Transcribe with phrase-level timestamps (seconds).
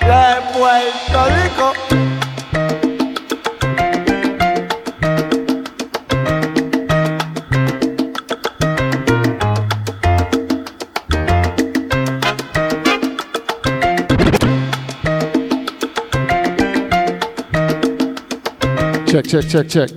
[0.00, 1.72] De Puerto Rico.
[19.06, 19.90] Check, check, check, check.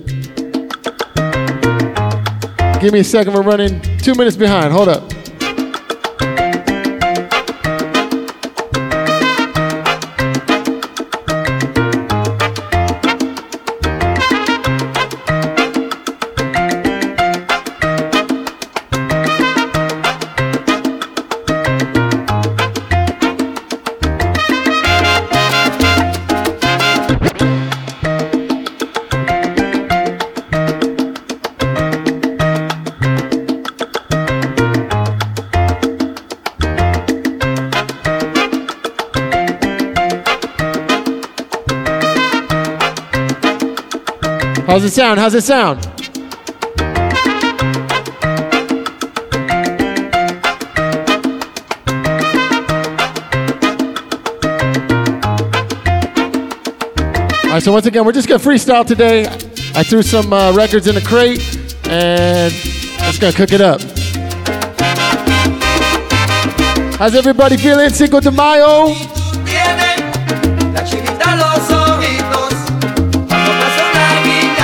[2.80, 3.34] Give me a second.
[3.34, 4.72] We're running two minutes behind.
[4.72, 5.17] Hold up.
[44.88, 45.20] It sound?
[45.20, 45.86] How's it sound?
[57.44, 59.26] All right, so once again, we're just gonna freestyle today.
[59.74, 61.40] I threw some uh, records in a crate,
[61.86, 63.82] and just gonna cook it up.
[66.98, 67.90] How's everybody feeling?
[67.90, 69.17] Cinco de Mayo.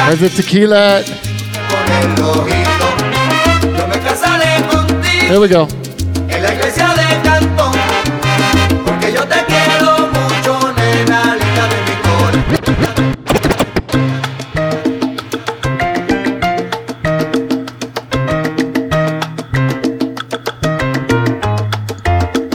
[0.06, 1.02] There's the tequila.
[5.28, 5.66] Here we go.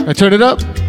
[0.06, 0.79] I turn it up.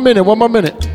[0.00, 0.89] Minute, one more minute.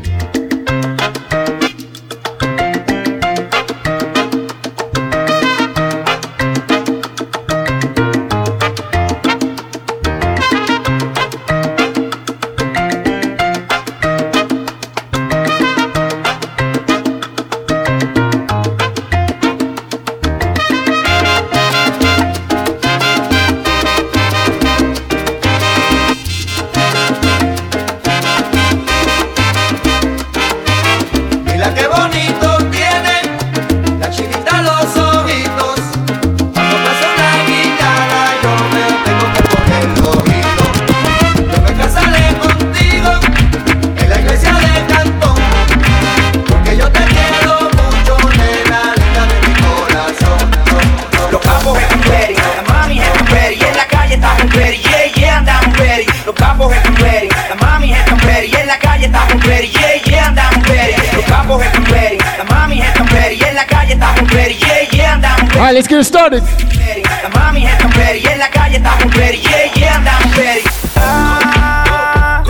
[67.26, 67.32] Ready.
[67.32, 70.62] La mami están ready, en la calle estamos ready, yeah, yeah, andamos ready.
[70.96, 72.42] Ah,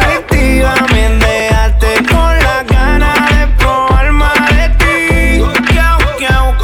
[0.00, 1.02] adictiva, me
[2.08, 5.42] con la gana de probar más de ti.
[5.72, 6.54] Kiau, kiau,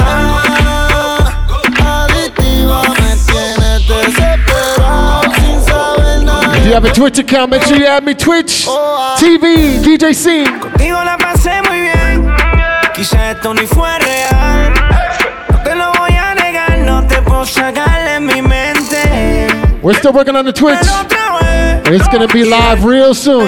[0.00, 1.28] ah,
[2.06, 2.82] Adictiva
[3.26, 6.56] tienes desesperado sin saber nada.
[6.56, 8.66] If you have a Twitch account, make sure you add me Twitch,
[9.18, 10.58] TV, DJ Scene.
[10.60, 11.01] Contigo
[20.02, 20.80] still working on the Twitch.
[20.80, 23.46] Pero otra vez, And it's gonna be live real soon.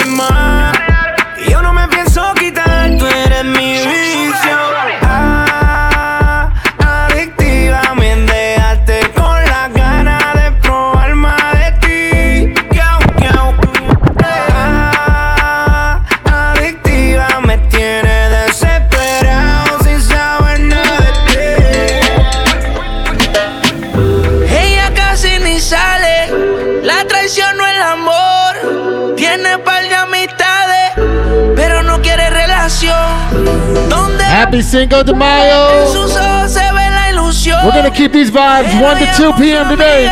[34.44, 35.90] Happy Cinco de Mayo.
[35.90, 37.64] sus ojos se ve la ilusión.
[37.64, 39.70] We're gonna keep these vibes 1 to 2 p.m.
[39.70, 40.10] today.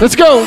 [0.00, 0.44] Let's se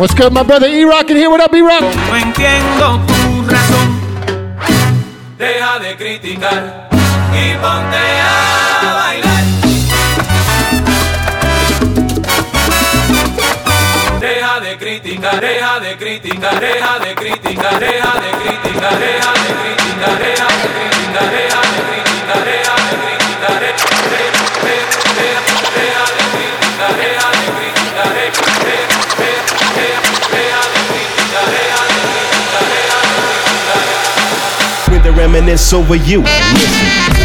[0.00, 1.28] What's good, my brother E-Rock in here?
[1.28, 1.82] What up, E-Rock?
[1.82, 4.00] No entiendo tu razón.
[5.36, 6.88] Deja de criticar
[7.34, 9.44] y ponte a bailar.
[14.20, 20.18] Deja de criticar, deja de criticar, deja de criticar, deja de criticar, deja de criticar,
[20.18, 26.19] deja de criticar, deja de criticar, deja de criticar, deja de criticar,
[35.20, 36.22] reminisce over you.
[36.22, 37.19] Listen.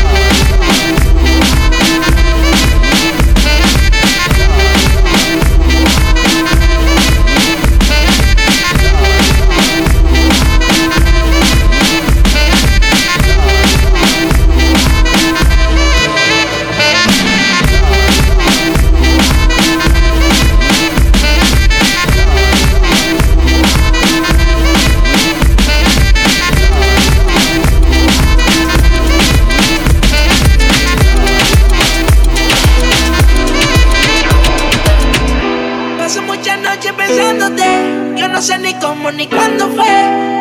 [39.06, 39.86] Cómo ni cuándo fue.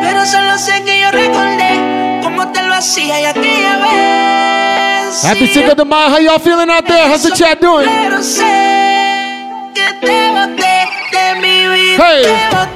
[0.02, 5.24] Pero solo sé que yo recordé cómo te lo hacía y aquella vez.
[5.24, 6.14] Happy Cinco de Mayo.
[6.14, 7.08] How y'all feeling out there?
[7.08, 7.86] How's the chat doing?
[7.86, 8.42] Pero sé
[9.74, 12.04] que te boté de mi vida.
[12.06, 12.73] Hey.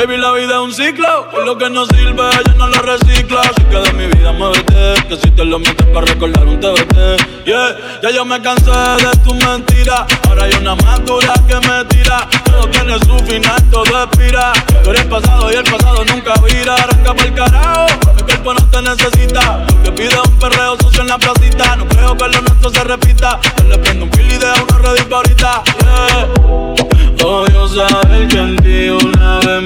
[0.00, 1.28] Baby, la vida es un ciclo.
[1.30, 3.42] Y lo que no sirve, ella no lo recicla.
[3.42, 4.94] Así que de mi vida muévete.
[5.06, 7.44] Que si te lo metes para recordar un TBT.
[7.44, 10.06] Yeah, ya yo me cansé de tus mentiras.
[10.26, 12.26] Ahora hay una más que me tira.
[12.46, 14.54] Todo tiene su final, todo expira.
[14.82, 16.76] Tú eres pasado y el pasado nunca vira.
[16.76, 17.86] Arranca por el carajo.
[18.16, 19.66] Mi cuerpo no te necesita.
[19.68, 21.76] Lo que pide un perreo sucio en la placita.
[21.76, 23.38] No creo que lo nuestro se repita.
[23.58, 25.62] Yo le prendo un fil y dejo una pa' ahorita.
[25.82, 26.80] Yeah.
[27.22, 28.56] Odio saber que en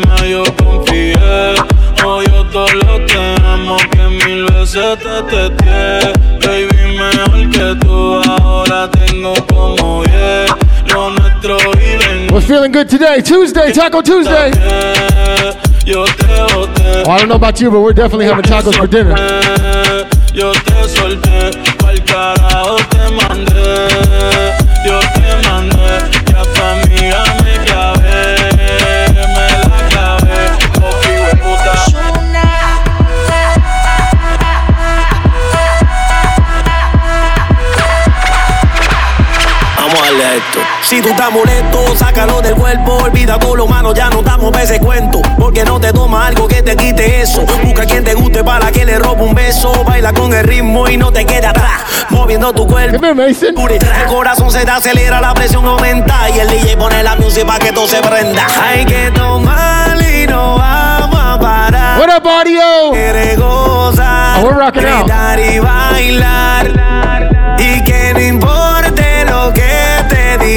[0.07, 1.15] más yo confié.
[2.53, 6.13] Todo lo que amo que mil veces te testé.
[6.47, 10.05] Baby, mejor que tú ahora tengo como.
[10.93, 13.21] Lo nuestro vive We're feeling good today.
[13.21, 14.53] Tuesday, Taco Tuesday.
[15.85, 17.03] Yo te boté.
[17.07, 19.15] Oh, I don't know about you, but we're definitely having tacos for dinner.
[40.89, 42.99] Si tú estás molesto, sácalo del cuerpo.
[43.05, 45.21] Olvida todo lo malo, ya no damos ese cuento.
[45.39, 47.45] Porque no te toma algo que te quite eso.
[47.65, 49.73] Busca quien te guste para que le robe un beso.
[49.85, 51.81] Baila con el ritmo y no te quede atrás.
[52.11, 53.03] Moviendo tu cuerpo.
[53.07, 56.29] El corazón se te acelera, la presión aumenta.
[56.29, 58.47] Y el DJ pone la música para que todo se prenda.
[58.63, 61.99] Hay que tomar y no vamos a parar.
[61.99, 62.63] What up, audio?
[64.37, 65.07] Oh, we're rocking out.
[65.07, 66.84] gritar y bailar.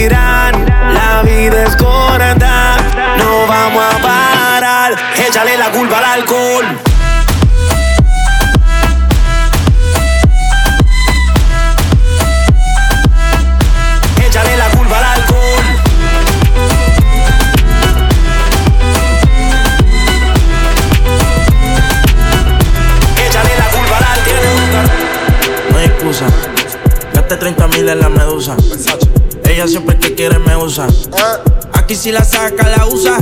[0.06, 2.78] La vida es corta,
[3.18, 4.96] no vamos a parar.
[5.28, 6.66] Échale la culpa al alcohol.
[14.24, 15.66] Échale la culpa al alcohol.
[23.26, 24.92] Échale la culpa al alcohol.
[25.72, 26.26] No hay excusa.
[27.16, 28.56] Gaste 30 mil en la medusa.
[29.68, 30.88] Ella siempre que quiere me usa.
[31.74, 33.18] Aquí si la saca, la usa.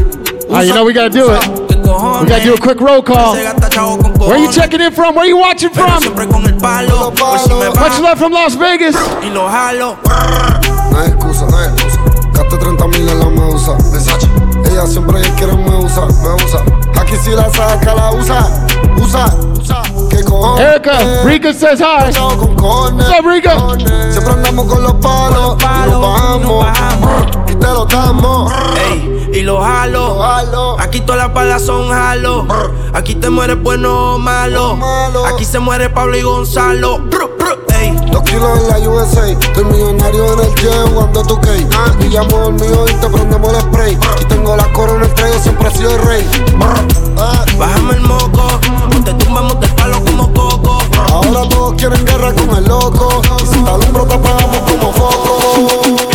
[0.54, 1.44] Ah, you know we gotta do it.
[1.70, 3.34] We gotta do a quick roll call.
[3.36, 5.16] Se gasta chavo con Where you checking in from?
[5.16, 6.00] Where you watching from?
[6.02, 7.12] siempre con el palo.
[7.16, 8.96] Por si me Much love from Las Vegas.
[9.24, 9.98] y lo jalo.
[10.92, 12.00] No hay excusa, no hay excusa.
[12.34, 13.72] Gaste 30 mil en la medusa.
[13.92, 14.28] Versace.
[14.70, 16.62] Ella siempre quiere me usa, me usa.
[17.02, 18.48] Aquí si la saca, la usa.
[18.96, 19.34] Tú sabes,
[20.15, 20.65] que cojones.
[20.65, 22.12] Erica, Rika says hi.
[22.13, 22.95] Con.
[22.95, 23.57] What's up, Rika?
[24.12, 25.57] Siempre andamos con los palos.
[25.62, 27.25] Y nos bajamos.
[27.48, 28.51] Y te lo damos.
[28.89, 30.19] Ey, y lo jalo.
[30.19, 30.79] jalo.
[30.79, 32.48] Aquí todas las balas son jalo.
[32.93, 34.75] Aquí te mueres bueno o malo.
[34.75, 35.25] malo.
[35.25, 37.00] Aquí se muere Pablo y Gonzalo.
[37.00, 37.64] Bru, ey.
[38.15, 39.27] Dos kilos en la USA.
[39.27, 41.67] Estoy millonario en el jet jugando tu cake.
[42.00, 43.98] Pillamos el mío y te prendemos el spray.
[44.22, 46.29] Y tengo la corona entre ellos, siempre he sido el rey.
[47.17, 48.48] Ah, Bájame el moco.
[49.03, 50.77] Te tumbamos del palo como coco.
[51.12, 53.22] Ahora todos quieren guerra con el loco.
[53.43, 56.14] Y si te alumbro, te apagamos como foco.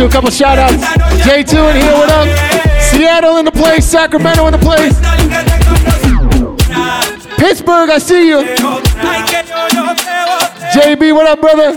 [0.00, 0.82] Do a couple shout outs.
[1.28, 2.26] J2 in here, what up?
[2.80, 4.98] Seattle in the place, Sacramento in the place.
[7.36, 8.38] Pittsburgh, I see you.
[10.72, 11.74] JB, what up, brother?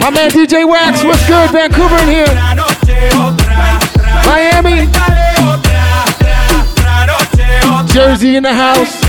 [0.00, 1.50] My man DJ Wax, what's good?
[1.50, 2.34] Vancouver in here.
[4.24, 4.88] Miami.
[7.92, 9.02] Jersey in the house.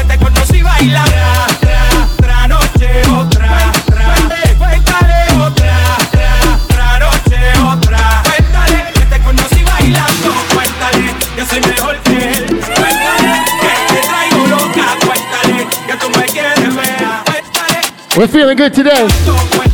[18.16, 19.73] We're feeling good today.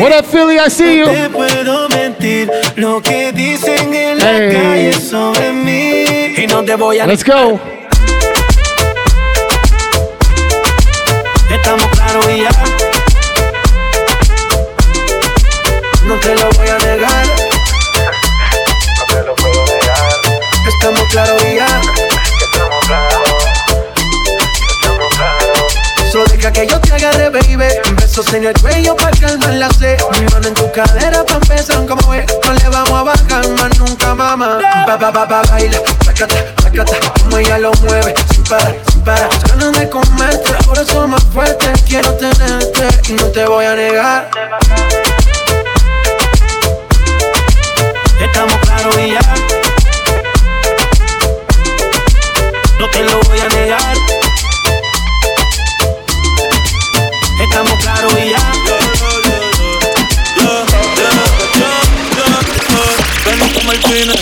[0.00, 0.58] What up, Philly?
[0.58, 1.06] I see you.
[1.06, 4.52] Te puedo mentir lo que dicen en la Hey.
[4.52, 6.34] calle sobre mí.
[6.36, 7.58] Y no te voy a Let's go.
[11.50, 12.50] Estamos claros y ya.
[16.06, 16.48] No te lo
[28.26, 29.98] Besos en el cuello para calmar la sed.
[30.18, 32.26] Mi mano en tu cadera pa' empezar como es.
[32.44, 34.58] No le vamos a bajar más nunca, mamá.
[34.86, 35.78] Ba, ba, ba, ba, baila.
[36.04, 36.96] Sacata, sacata.
[37.20, 38.14] Como ella lo mueve.
[38.32, 39.28] Sin parar, sin parar.
[39.48, 40.52] Ganas de comerte.
[40.64, 41.72] Por eso más fuerte.
[41.86, 44.30] Quiero tenerte y no te voy a negar.
[48.20, 49.20] Estamos claros y ya.
[52.78, 54.15] No te lo voy a negar.
[57.56, 58.52] Estamos claros y ya.
[63.24, 64.14] Venimos como el cine,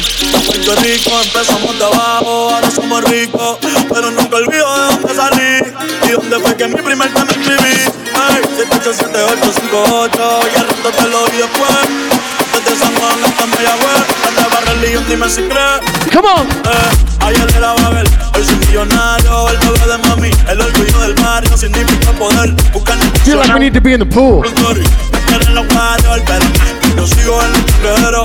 [0.46, 3.58] Puerto Rico, empezamos de abajo, ahora somos ricos,
[3.92, 5.58] pero nunca olvido de dónde salí
[6.06, 7.74] y dónde fue que mi primer tema escribí.
[8.14, 12.33] Ay, 787858 y al rato te lo di después.
[12.64, 15.80] Desde San Juan hasta Mayagüez, andaba religión, dime si crees.
[16.12, 16.46] Come on.
[16.48, 21.56] Eh, ayer era Babel, hoy soy millonario, el bebé de mami, el orgullo del barrio,
[21.56, 24.44] significa poder, buscar Feel like we need to be in the pool.
[24.44, 28.22] en los barrios, pero yo sigo en el tiguero,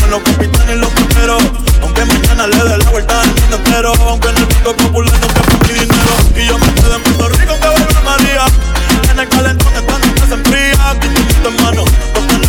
[0.00, 1.42] con los capitanes y los primeros.
[1.82, 5.26] Aunque mañana le dé la vuelta al mundo entero, aunque en el pico popular no
[5.28, 6.14] quepa mi dinero.
[6.36, 8.44] Y yo me quedo en Puerto Rico, que vuelve María.
[9.10, 9.72] En el calentón
[10.14, 11.08] que se enfría, aquí
[11.42, 11.84] tu hermano,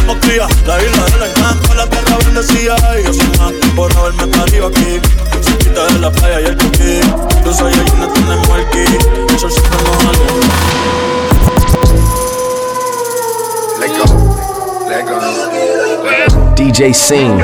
[0.02, 0.48] tenemos cría.
[0.66, 2.76] La isla del encanto, la tierra bendecida.
[3.00, 5.00] Y yo soy más por haberme parido aquí.
[5.42, 7.00] Cerquita de la playa y el coquí.
[7.44, 9.38] Tú soy ahí no tenemos el ki.
[9.38, 9.80] Sol siempre.
[13.80, 14.06] Let go,
[14.90, 16.56] let go.
[16.56, 17.42] DJ Sing.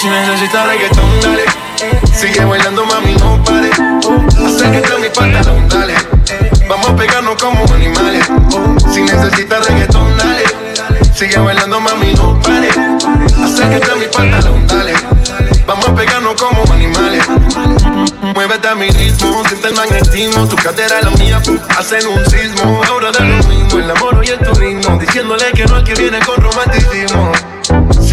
[0.00, 1.44] Si necesitas reggaetón, dale.
[2.14, 3.70] Sigue bailando, mami, no pare.
[3.70, 5.09] Acércate a mi
[7.40, 8.28] como animales.
[8.92, 10.44] Si necesitas reggaetón, dale.
[11.14, 12.68] Sigue bailando, mami, no pare.
[13.42, 14.92] Acércate a mi pantalón, dale.
[15.66, 17.24] Vamos a pegarnos como animales.
[18.34, 20.46] Muévete a mi ritmo, siente el magnetismo.
[20.48, 21.42] Tu cadera y la mía
[21.78, 22.82] hacen un sismo.
[22.86, 24.98] Ahora de lo mismo, el amor y el turismo.
[24.98, 27.32] Diciéndole que no al que viene con romanticismo.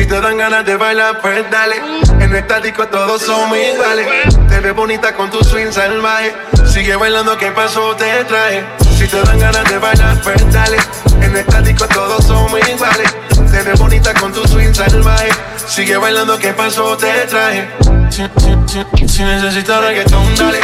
[0.08, 1.76] Si te dan ganas de bailar, pues dale.
[2.22, 4.08] En esta disco todos somos iguales.
[4.48, 6.34] Te ves bonita con tu swing salvaje.
[6.66, 8.66] Sigue bailando, que paso te trae?
[8.98, 10.78] Si te dan ganas de bailar, pues dale.
[11.20, 13.14] En esta disco todos somos iguales.
[13.52, 15.28] Te ves bonita con tu swing salvaje.
[15.68, 17.70] Sigue bailando, que paso te trae?
[18.10, 20.62] Si necesitas reggaetón, dale.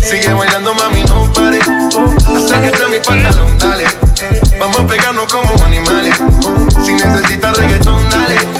[0.00, 1.58] Sigue bailando, mami, no pare.
[1.58, 3.84] Acércate a mi pantalón, dale.
[4.58, 6.16] Vamos a pegarnos como animales.
[6.82, 8.59] Si necesitas reggaetón, dale.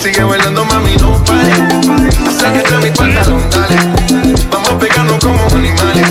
[0.00, 1.52] Sigue bailando, mami, no pare.
[2.74, 3.76] A mi pantalón, dale.
[4.50, 6.06] Vamos a pegarnos como animales.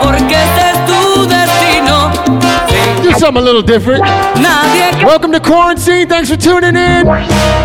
[0.00, 2.12] Porque ese es tu destino.
[3.02, 4.04] Do something a little different.
[4.36, 6.08] Nadie Welcome to Quarantine.
[6.08, 7.04] Thanks for tuning in.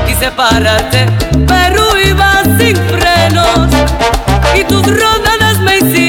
[0.08, 1.06] quise pararte,
[1.46, 3.70] pero iba sin frenos.
[4.60, 6.07] Y tus rodadas me hicieron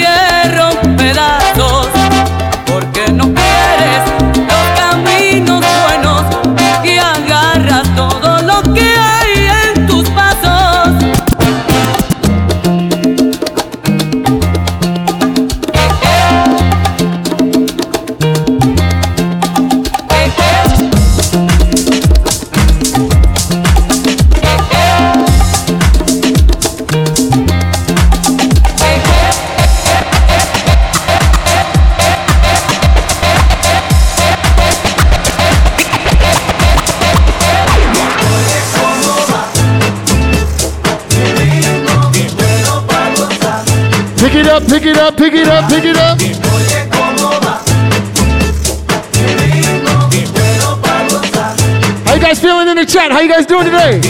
[44.98, 46.18] up, pick it up, pick it up.
[52.06, 53.10] How you guys feeling in the chat?
[53.12, 54.00] How you guys doing today?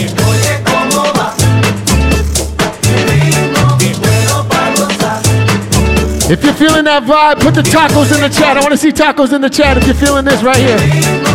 [6.31, 8.57] If you're feeling that vibe, put the tacos in the chat.
[8.57, 11.28] I want to see tacos in the chat if you're feeling this right here.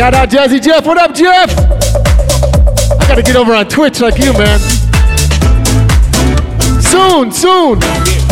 [0.00, 0.86] Shout out Jazzy Jeff.
[0.86, 1.50] What up, Jeff?
[2.98, 4.58] I gotta get over on Twitch like you, man.
[6.80, 8.29] Soon, soon.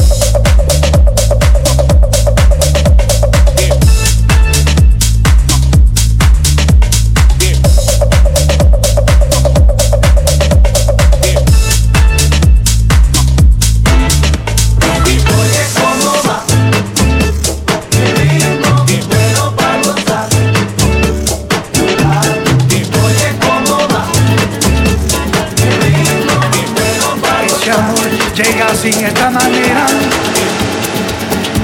[28.80, 29.86] Sin esta manera,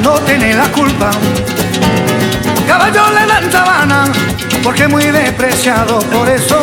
[0.03, 1.11] no tiene la culpa.
[2.67, 4.05] Caballo le dan sabana,
[4.65, 6.59] porque muy despreciado, por eso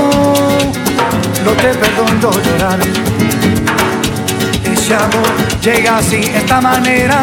[1.46, 2.80] no te perdono llorar.
[4.74, 7.22] Ese amor llega así, esta manera,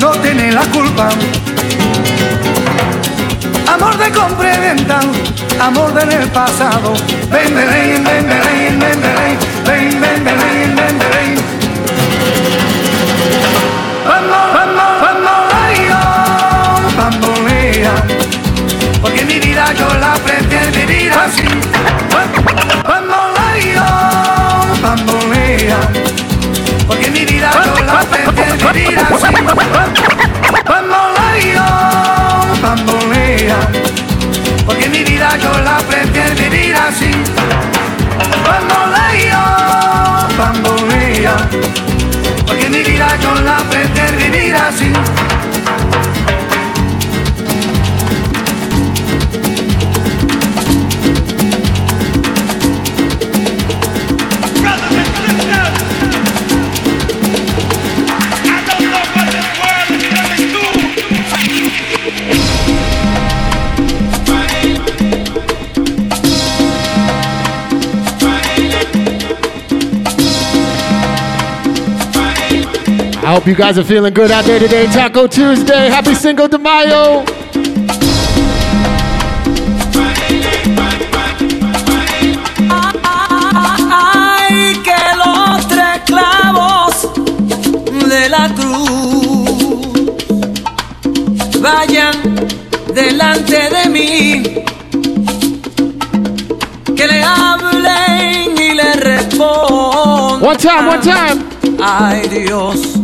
[0.00, 1.10] no tiene la culpa.
[3.72, 5.00] Amor de compra y venta,
[5.60, 6.92] amor del pasado.
[7.30, 9.55] Ven, ven, ven, ven,
[73.36, 74.86] hope you guys are feeling good out there today.
[74.86, 75.90] Taco Tuesday.
[75.90, 77.22] Happy Cinco de Mayo.
[83.92, 87.10] Ay, que los tres clavos
[88.08, 90.00] de la cruz
[91.60, 92.14] vayan
[92.94, 94.42] delante de mí.
[96.96, 100.42] Que le hablen y le respondan.
[100.42, 101.44] One time, one time.
[101.82, 102.95] Ay, Dios.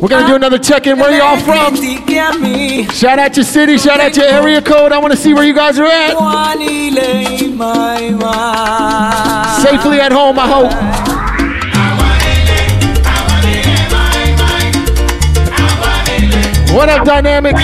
[0.00, 0.98] We're gonna do another check-in.
[0.98, 1.76] Where y'all from?
[2.90, 4.90] Shout out your city, shout out your area code.
[4.90, 6.16] I want to see where you guys are at.
[9.62, 10.72] Safely at home, I hope.
[16.74, 17.56] What up, Dynamic?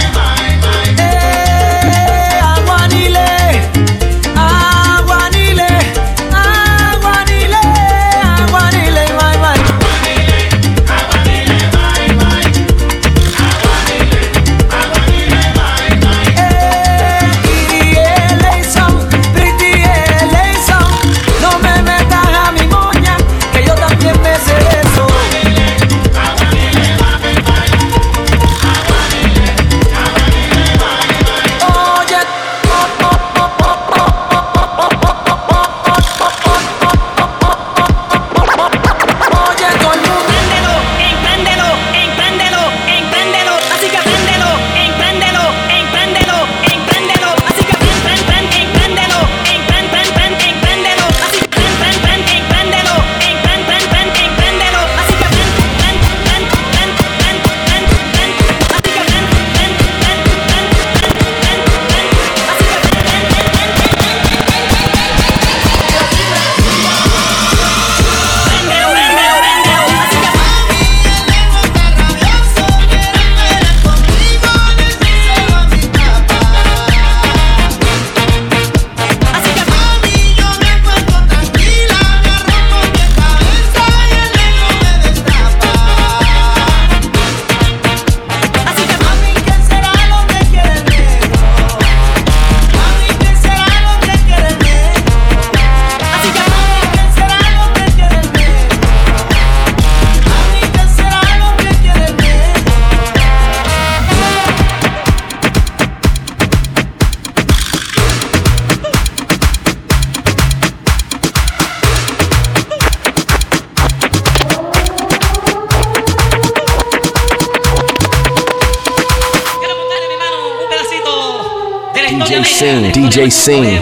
[123.17, 123.81] DJ Sing.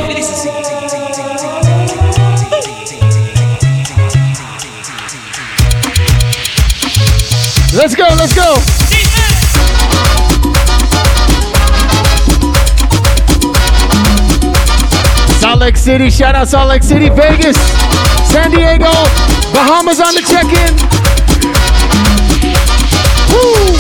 [7.74, 8.54] Let's go, let's go.
[15.40, 17.56] Salt Lake City, shout out Salt Lake City, Vegas,
[18.30, 18.92] San Diego,
[19.52, 20.76] Bahamas on the check-in.
[23.34, 23.74] Woo!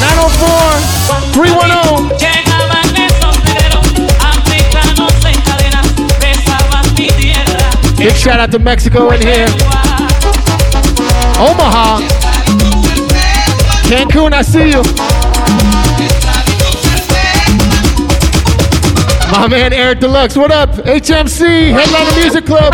[0.00, 2.47] 904 310.
[7.98, 9.46] Big shout out to Mexico in here.
[11.36, 11.98] Omaha.
[13.88, 14.82] Cancun, I see you.
[19.32, 20.70] My man Eric Deluxe, what up?
[20.70, 22.72] HMC, Headliner Music Club.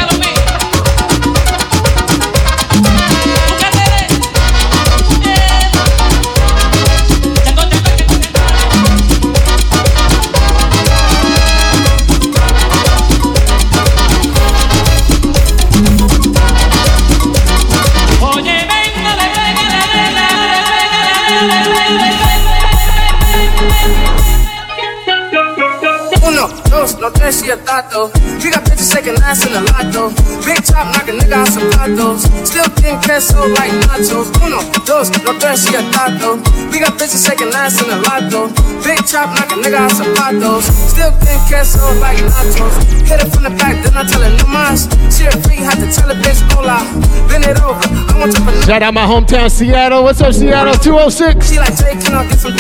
[27.25, 28.11] No tres y el tato.
[28.43, 30.11] We got bitches shaking ass in the lotto.
[30.45, 32.29] Big top knock a nigga out some platos.
[32.45, 34.29] Still getting queso like nachos.
[34.45, 36.37] Uno, dos, no tres y el tato.
[36.71, 38.49] We got bitches shaking ass in the lotto.
[38.85, 40.65] Big top knock a nigga out some platos.
[40.93, 42.75] Still getting queso like nachos.
[43.09, 44.89] Hit it from the back, then I tell her no mas.
[45.09, 45.64] She a freak,
[45.95, 46.83] tell a bitch hola.
[47.31, 50.03] Bend it over, I want you for Shout out my hometown, Seattle.
[50.03, 50.75] What's up, Seattle?
[50.75, 51.47] 206.
[51.47, 52.53] She like, Jay, can I get some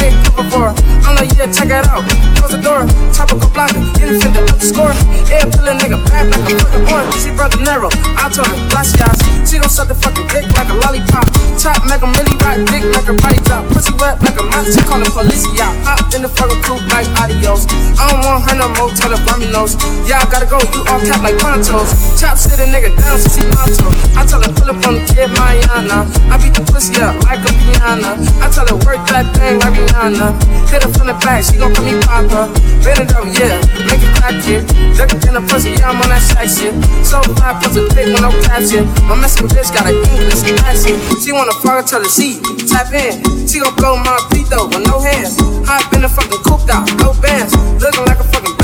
[0.50, 0.74] for her?
[1.02, 2.06] I'm like, yeah, check it out.
[2.38, 3.50] Close the door, tropical
[3.98, 4.94] infant to up the score.
[5.26, 7.04] Yeah, pull a nigga back like a fucking horn.
[7.18, 7.90] She broke the narrow.
[8.20, 9.18] I told her glass guys.
[9.48, 11.26] She gon' suck the fucking dick like a lollipop.
[11.58, 13.66] Chop, make a really right dick, make her body drop.
[13.74, 14.70] Pussy wet like a mouse.
[14.70, 15.72] She call the police, yeah.
[15.82, 17.66] Hop in the fucking coupe like adios.
[17.98, 19.20] I don't want her no more, tell her
[19.50, 19.78] nose.
[20.04, 22.20] Yeah, I gotta go, you all cap like ponchos.
[22.20, 24.04] Chop, sit a nigga down, so she.
[24.16, 26.06] I tell her pull up on the kid, Mariana.
[26.30, 28.20] I beat the pussy up like a piano.
[28.40, 30.36] I tell her work that thing like Rihanna.
[30.70, 32.52] Hit her from the back, she gon' call me Papa.
[32.84, 33.58] Bend it up, yeah,
[33.88, 34.62] make it crack it.
[34.96, 36.74] Looking in the pussy, yeah, I'm on that side shit.
[37.04, 38.86] So fly, puts a dick with no caption.
[39.08, 40.98] My Mexican bitch got an English accent.
[41.22, 43.22] She wanna fuck until the seat, tap in.
[43.48, 45.36] She gon' blow my feet though, with no hands.
[45.64, 47.54] Hop in the fucking cooped out, no bands.
[47.80, 48.56] Looking like a fucking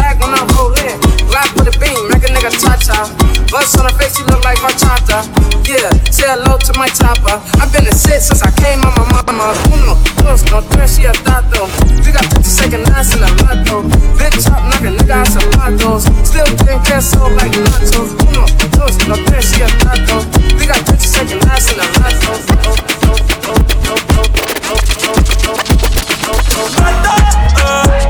[2.81, 3.47] a cha-cha.
[3.51, 5.27] Bust on her face, she look like Bachata.
[5.69, 7.41] Yeah, say hello to my chopper.
[7.61, 9.55] I've been a shit since I came on my mama.
[9.73, 11.69] Uno, dos, no tres y a tato.
[12.05, 13.83] We got 50 second ass in the lotto.
[14.19, 16.09] Big chop, knock a nigga out some zapatos.
[16.25, 18.15] Still getting queso like nachos.
[18.29, 20.25] Uno, dos, no tres y a tato.
[20.59, 22.61] We got 50 second ass in the lotto.
[27.71, 28.10] Nadie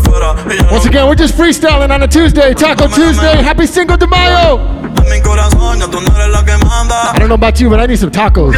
[0.00, 0.34] fuera.
[0.50, 3.42] Y ya Once again, we're just freestyling on a Tuesday, Taco Tuesday.
[3.42, 4.60] Happy Cinco de Mayo.
[4.96, 7.12] en mi corazón ya tú no eres la que manda.
[7.14, 8.54] I don't know about you, but I need some tacos.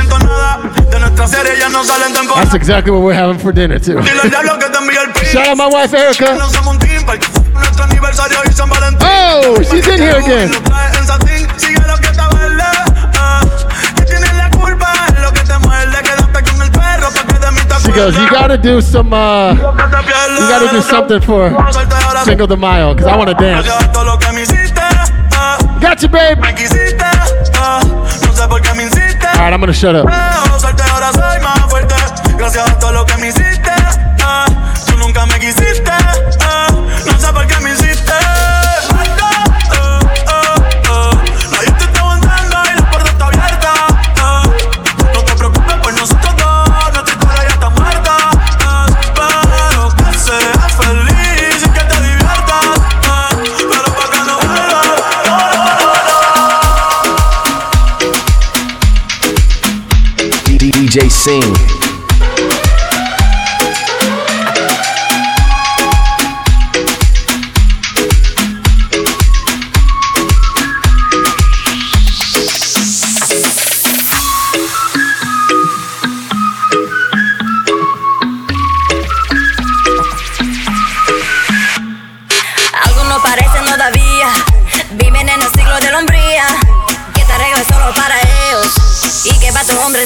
[1.02, 2.42] Siento nada de nuestra serie ya no salen temporada.
[2.44, 4.00] That's exactly what we're having for dinner too.
[4.00, 5.24] Dile al diablo que te envíe el pin.
[5.32, 6.34] Shout out my wife Erica.
[6.36, 7.18] No somos un team para
[7.54, 9.08] nuestro aniversario y San Valentín.
[9.08, 10.50] Oh, she's in here again.
[10.52, 12.62] Lo traes en satín, sigue lo que te verde.
[13.18, 13.40] ah.
[13.96, 15.96] Que tienes la culpa es lo que te muerde.
[16.02, 19.12] Quédate con el perro pa' que de mí te She goes, you gotta do some,
[19.12, 21.50] uh, you gotta do something for
[22.24, 23.66] Cinco de Mayo, because I want to dance.
[23.92, 24.80] Todo lo que me hiciste,
[25.34, 25.58] ah.
[25.80, 26.38] Gotcha, babe.
[26.40, 27.04] me quisiste.
[27.58, 27.80] ah.
[28.24, 29.24] No sé por qué me insistes.
[29.34, 30.06] All right, I'm gonna shut up.
[32.52, 33.70] Todo lo que me hiciste.
[34.22, 34.44] ah.
[34.86, 35.90] Tú nunca me quisiste.
[35.90, 36.68] ah.
[37.06, 38.12] No sé por qué me hiciste.
[39.70, 40.54] Ah, ah,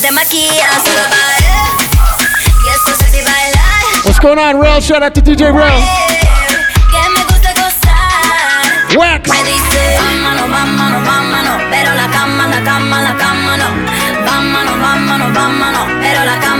[0.00, 1.38] que para tu hombre se maquilla solo para.
[2.64, 4.04] Y esto es así bailar.
[4.04, 4.80] What's going on, Rel?
[4.80, 5.82] Shout out to DJ Rel.
[6.90, 8.96] Que me gusta gozar.
[8.96, 9.28] Wax.
[9.30, 11.62] Me dice, vámonos, vámonos, vámonos.
[11.70, 13.68] Pero la cama, la cama, la cama no.
[14.24, 15.88] Vámonos, vámonos, vámonos.
[16.00, 16.55] Pero la cama,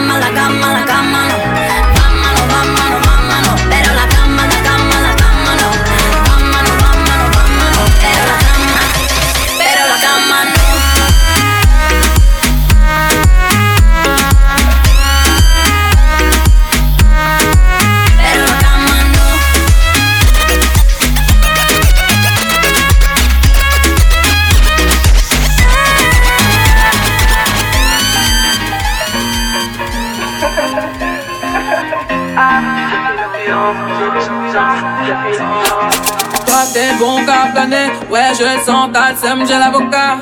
[38.38, 40.18] je le sens, t'as le seum, j'ai l'avocat.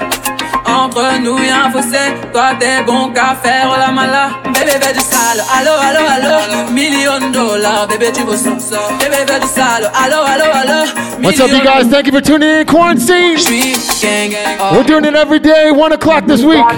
[0.66, 4.30] Entre nous y'a un fossé, toi t'es bon qu'à faire la mala.
[4.46, 8.78] Bébé fais du sale, allo allo allo, million dollars, bébé tu veux ça.
[8.98, 10.84] Bébé fais du sale, allo allo allo.
[11.22, 11.88] What's up, you guys?
[11.90, 12.64] Thank you for tuning in.
[12.66, 13.36] Quarantine.
[14.60, 14.76] Oh.
[14.76, 16.70] We're doing it every day, one o'clock this week, oh.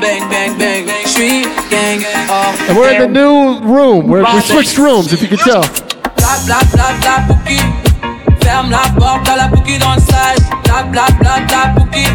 [2.69, 4.09] and we're in the new room.
[4.09, 5.65] We're, we switched rooms, if you could tell.
[8.47, 12.07] Ferme la porte à la pouki dans le sas Bla bla bla bla pouki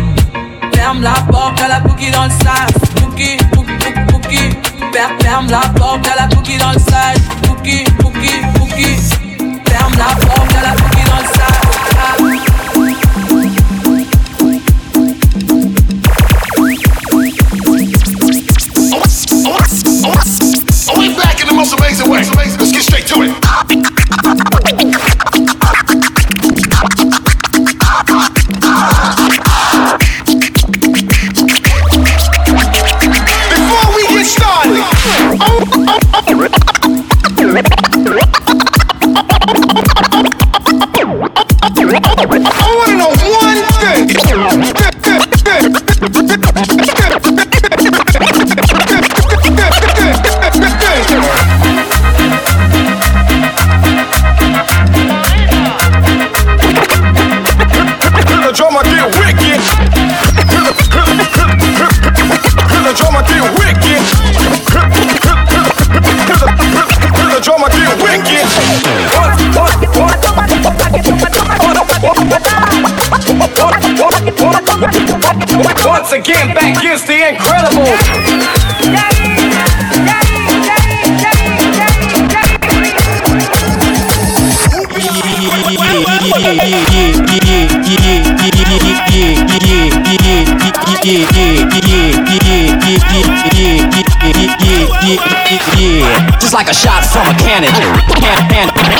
[0.73, 2.81] Ferme la porte à la pouki dans le sas
[3.21, 4.49] Cookie, cookie, cookie.
[5.21, 7.17] Ferme, la porte, y'a la cookie dans le sac.
[7.47, 8.97] Cookie, cookie, cookie.
[9.69, 11.50] Ferme la porte, y'a la cookie dans le sac.
[76.11, 77.87] Once again, back against the incredible.
[96.41, 97.71] Just like a shot from a cannon.
[98.19, 98.91] Can- can-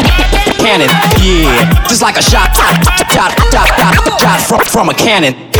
[0.61, 0.87] Cannon,
[1.19, 1.87] yeah.
[1.89, 5.51] Just like a shot, shot, shot, shot, shot from, from a cannon.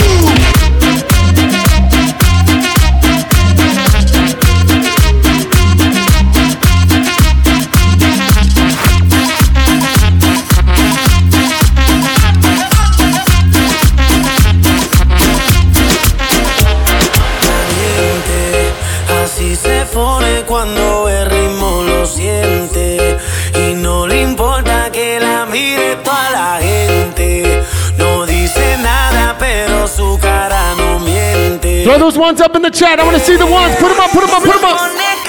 [32.22, 32.99] Ones up in the chat.
[32.99, 33.76] I want to see the ones.
[33.82, 35.20] Put them up, put them up, put them up.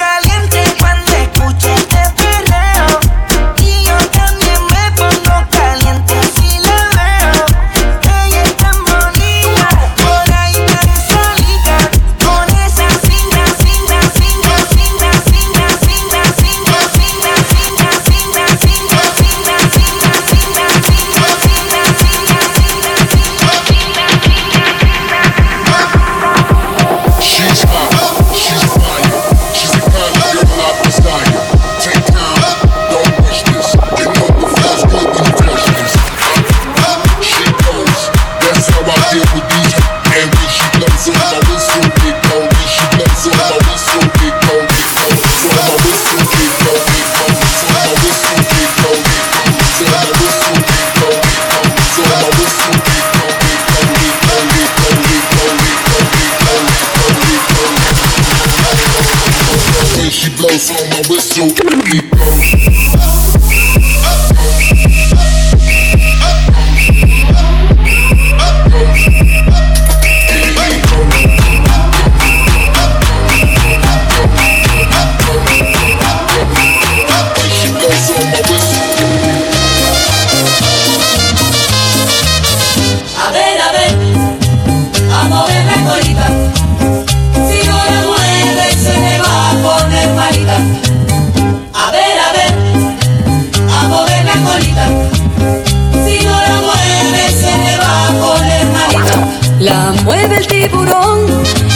[100.43, 101.25] El tiburón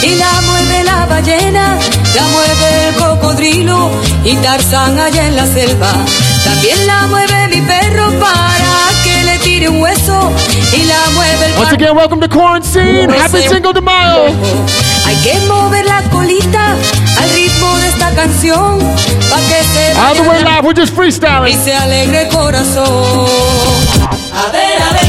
[0.03, 1.77] y la mueve la ballena,
[2.15, 3.89] la mueve el cocodrilo
[4.23, 5.91] y Tarzán allá en la selva.
[6.43, 10.31] También la mueve mi perro para que le tire un hueso
[10.73, 13.09] y la mueve el Once again, welcome to Quarantine.
[13.19, 14.25] Happy Cinco de Mayo.
[15.05, 16.75] Hay que mover la colita
[17.21, 18.79] al ritmo de esta canción
[19.29, 21.63] para que se All the way vaya live, we're just y freestyling.
[21.63, 23.27] se alegre el corazón.
[24.33, 25.06] A ver, a ver,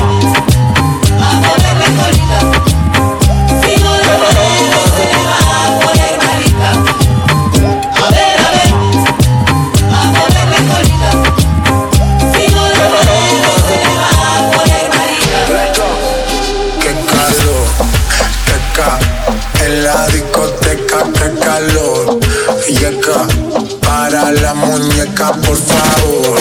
[23.83, 26.39] Para la muñeca, por favor.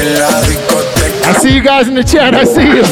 [0.00, 1.30] En la discoteca.
[1.30, 2.34] I see you guys in the chat.
[2.34, 2.84] I see you.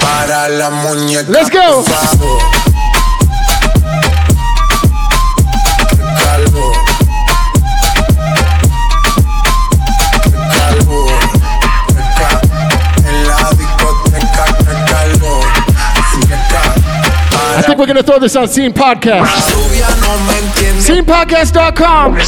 [0.00, 1.82] Para la muñeca, Let's go.
[1.82, 2.42] por favor.
[17.88, 19.24] We're going to throw this on Scene Podcast.
[20.84, 22.20] ScenePodcast.com.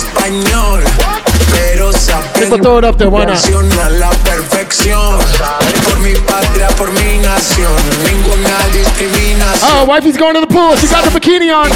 [2.41, 3.45] People throw it up there, why not?
[9.61, 10.77] Oh, wifey's going to the pool.
[10.81, 11.69] She got the bikini on.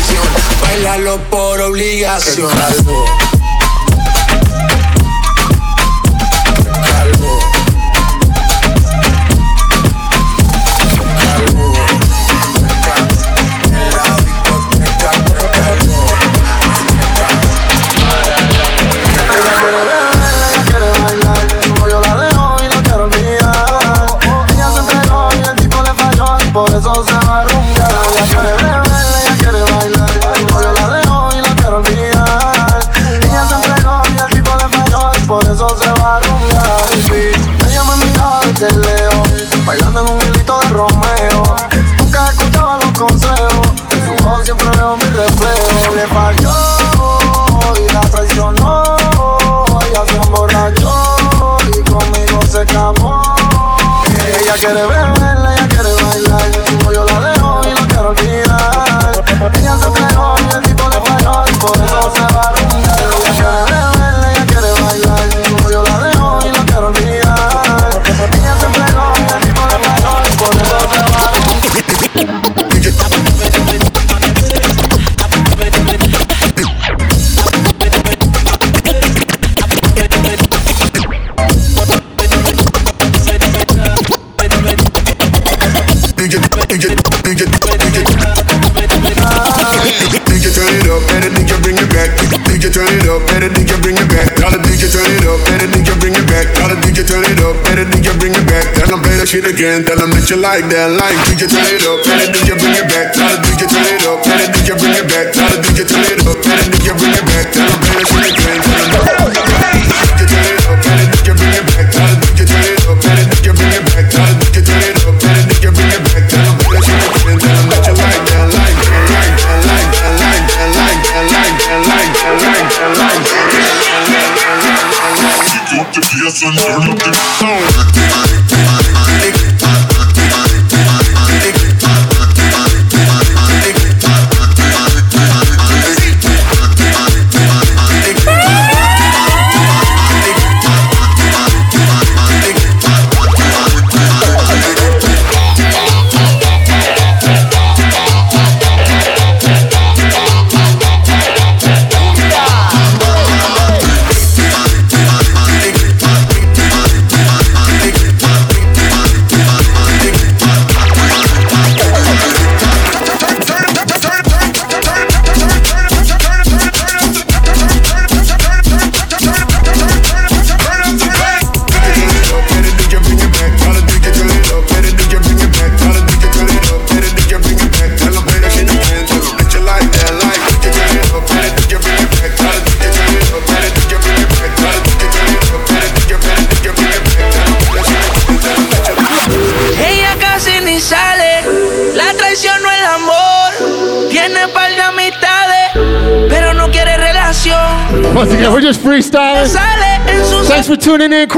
[99.65, 99.85] again.
[99.85, 101.17] Tell them that you like that line.
[101.25, 102.05] Did you turn it up?
[102.05, 103.17] Tell it, did you bring it back?
[103.17, 104.21] Tell it, did you turn it up?
[104.21, 105.33] Tell it, did you bring it back?
[105.33, 106.24] Tell it, did you turn it up?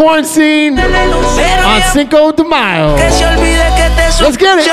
[0.06, 2.94] Springsteen on Cinco de Mayo.
[4.20, 4.66] Let's get it.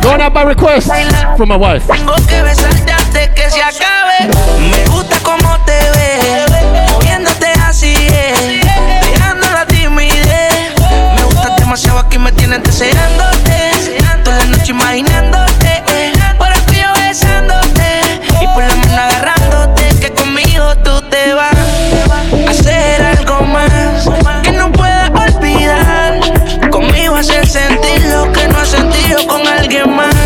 [0.00, 0.88] Going out by request
[1.36, 1.86] from my wife.
[12.78, 13.98] deseándote.
[14.24, 15.82] Toda la noche imaginándote.
[15.88, 18.00] Eh, por el frío besándote.
[18.40, 19.88] Y por la mano agarrándote.
[20.00, 24.08] Que conmigo tú te vas a hacer algo más.
[24.42, 26.20] Que no puedas olvidar.
[26.70, 30.17] Conmigo hacer sentir lo que no has sentido con alguien más.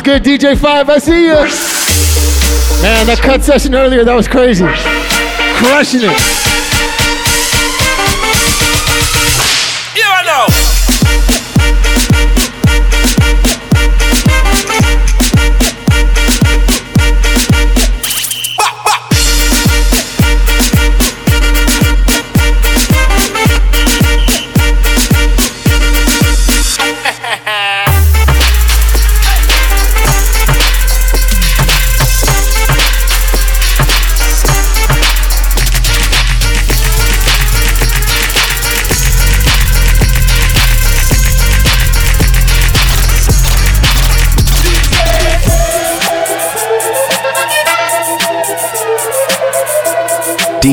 [0.00, 0.88] What's good, DJ Five?
[0.88, 1.34] I see you.
[2.82, 4.64] Man, that cut session earlier, that was crazy.
[5.60, 6.39] Crushing it.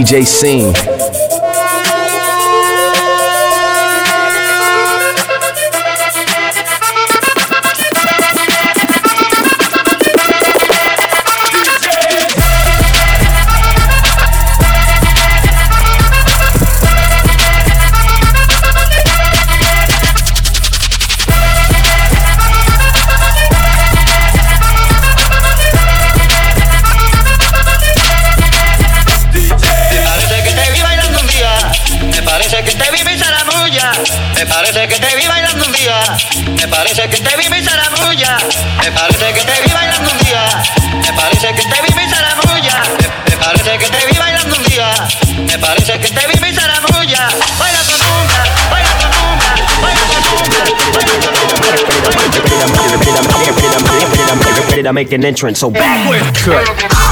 [0.07, 0.96] DJ Scene.
[54.87, 57.06] I make an entrance, so backward cut.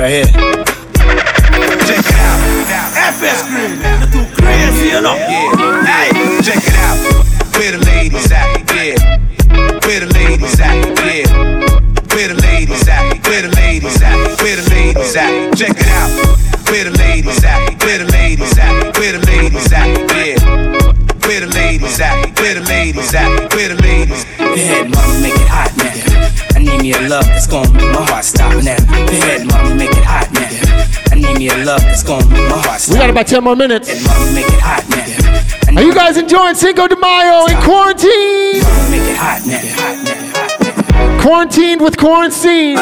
[0.00, 0.47] right here.
[33.18, 33.88] about 10 more minutes.
[35.76, 38.62] Are you guys enjoying Cinco de Mayo in quarantine?
[41.20, 42.76] Quarantined with quarantine.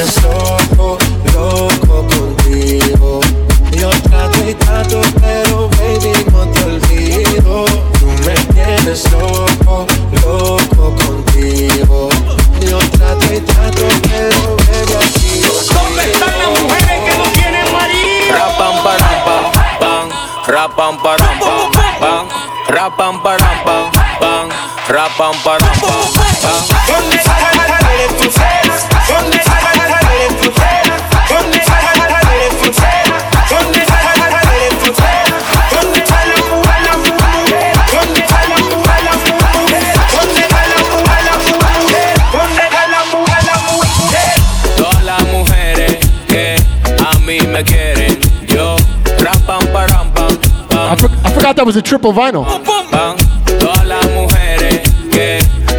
[0.00, 0.98] Me tienes loco,
[1.34, 3.20] loco contigo.
[3.72, 7.64] Yo trato y trato, pero baby no te olvido.
[7.98, 9.86] Tú me tienes loco,
[10.22, 12.08] loco contigo.
[12.60, 15.42] Yo trato y trato, pero baby aquí
[15.74, 18.38] ¿Dónde están las mujeres que no tienen marido?
[18.38, 20.08] Rapam param pam pam,
[20.46, 21.70] rapam param pam
[22.00, 22.28] pam,
[22.68, 23.90] rapam param pam
[24.20, 24.48] pam,
[24.88, 26.79] rapam param pam pam.
[51.40, 52.44] Forgot that was a triple vinyl.
[52.90, 53.16] pam.
[53.58, 54.80] Todas las mujeres
[55.10, 55.38] que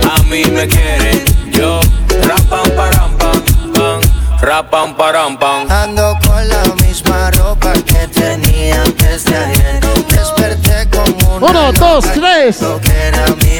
[0.09, 1.79] a mí me quieren, yo
[2.27, 3.41] rapam param pam
[3.73, 4.01] pam,
[4.41, 5.69] rapam param pam.
[5.69, 9.79] Ando con la misma ropa que tenía antes de ayer.
[10.09, 12.57] Desperté como una Uno, dos, tres.
[12.57, 13.50] creyendo que era mi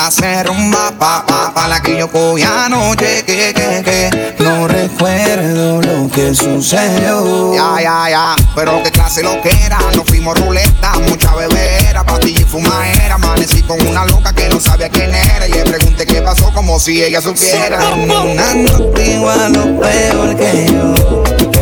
[0.00, 4.34] De rumba pa, pa, pa la que yo cogí anoche que, que, que.
[4.42, 7.54] No recuerdo lo que sucedió.
[7.54, 8.36] Ya, ya, ya.
[8.56, 13.62] Pero qué clase lo que era Nos fuimos ruleta, mucha bebera Pastilla y fumadera Amanecí
[13.62, 15.46] con una loca que no sabía quién era.
[15.46, 17.78] Y le pregunté qué pasó como si ella supiera.
[17.90, 21.59] Una noche igual o peor que yo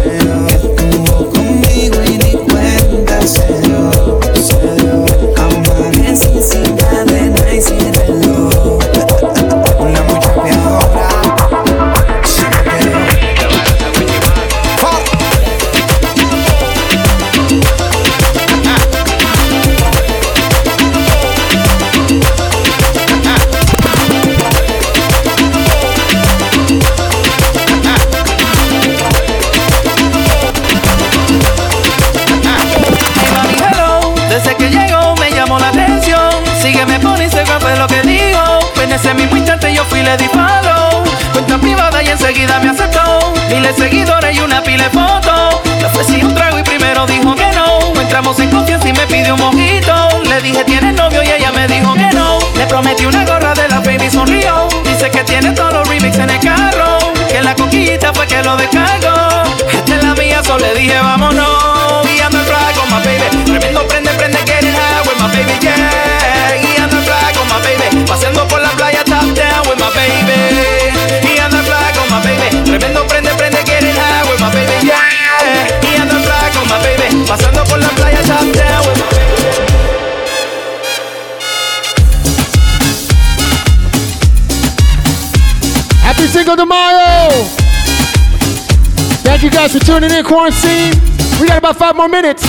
[90.01, 90.93] tuning in, Quarantine.
[91.41, 92.45] We got about five more minutes.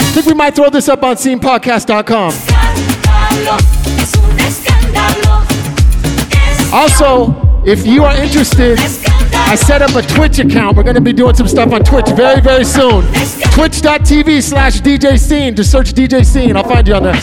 [0.00, 2.32] I think we might throw this up on scenepodcast.com.
[6.72, 10.76] Also, if you are interested, I set up a Twitch account.
[10.76, 13.02] We're going to be doing some stuff on Twitch very, very soon.
[13.52, 15.56] Twitch.tv slash DJ Scene.
[15.56, 16.56] Just search DJ Scene.
[16.56, 17.20] I'll find you on there.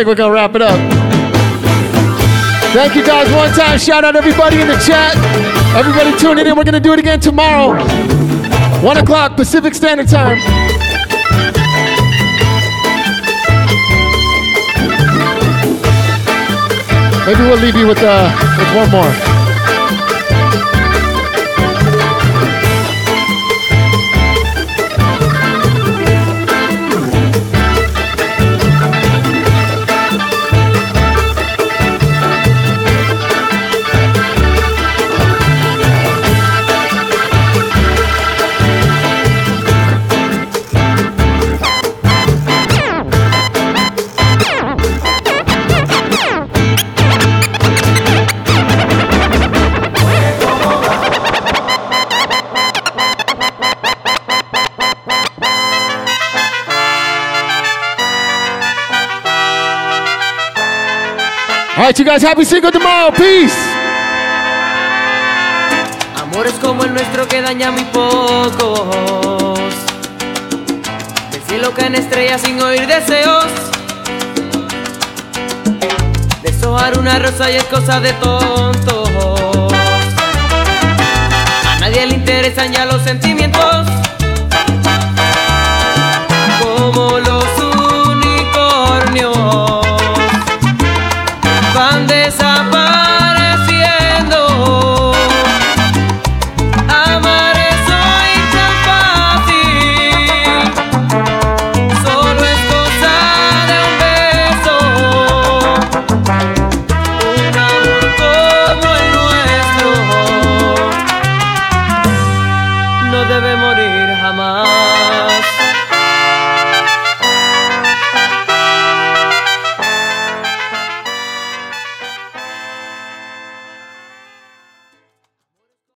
[0.00, 0.80] Think we're gonna wrap it up.
[2.72, 3.78] Thank you guys one time.
[3.78, 5.14] Shout out everybody in the chat.
[5.76, 6.56] Everybody tuning in.
[6.56, 7.74] We're gonna do it again tomorrow.
[8.82, 10.38] One o'clock Pacific Standard Time.
[17.26, 19.29] Maybe we'll leave you with uh with one more.
[61.90, 63.10] Right, you guys, happy single tomorrow.
[63.10, 63.56] Peace.
[66.22, 69.58] Amores como el nuestro que daña muy pocos.
[71.32, 73.46] Del cielo caen estrellas sin oír deseos.
[76.42, 79.10] Deshojar una rosa y es cosa de tontos.
[81.68, 83.86] A nadie le interesan ya los sentimientos.
[86.62, 87.59] Como los